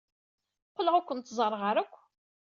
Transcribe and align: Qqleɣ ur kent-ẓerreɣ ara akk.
Qqleɣ 0.69 0.93
ur 0.99 1.05
kent-ẓerreɣ 1.07 1.61
ara 1.69 1.81
akk. 1.83 1.93